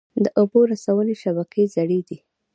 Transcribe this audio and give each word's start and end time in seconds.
د 0.23 0.25
اوبو 0.39 0.59
رسونې 0.71 1.15
شبکې 1.23 1.63
زړې 1.75 1.99
دي؟ 2.07 2.17